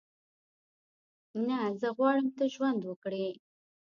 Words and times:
نه، 1.47 1.59
زه 1.79 1.87
غواړم 1.97 2.27
ته 2.37 2.43
ژوند 2.53 2.81
وکړې. 2.85 3.27